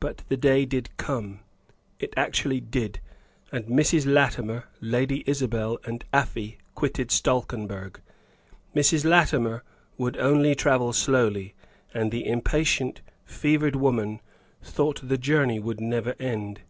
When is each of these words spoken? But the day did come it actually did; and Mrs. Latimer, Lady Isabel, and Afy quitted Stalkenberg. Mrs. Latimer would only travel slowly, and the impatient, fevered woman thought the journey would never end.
But 0.00 0.24
the 0.28 0.36
day 0.36 0.64
did 0.66 0.90
come 0.96 1.42
it 2.00 2.12
actually 2.16 2.58
did; 2.58 2.98
and 3.52 3.66
Mrs. 3.66 4.04
Latimer, 4.04 4.64
Lady 4.80 5.22
Isabel, 5.28 5.78
and 5.84 6.04
Afy 6.12 6.58
quitted 6.74 7.12
Stalkenberg. 7.12 8.00
Mrs. 8.74 9.04
Latimer 9.04 9.62
would 9.96 10.16
only 10.16 10.56
travel 10.56 10.92
slowly, 10.92 11.54
and 11.94 12.10
the 12.10 12.26
impatient, 12.26 13.00
fevered 13.24 13.76
woman 13.76 14.20
thought 14.60 15.06
the 15.08 15.16
journey 15.16 15.60
would 15.60 15.80
never 15.80 16.16
end. 16.18 16.62